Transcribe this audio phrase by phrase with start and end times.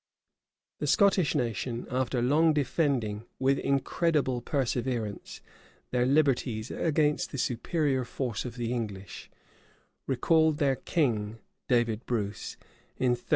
[0.79, 5.41] The Scottish nation, after long defending, with incredible perseverance,
[5.91, 9.29] their liberties against the superior force of the English,
[10.07, 11.37] recalled their king,
[11.67, 12.53] David Bruce,
[12.97, 13.23] in 1342.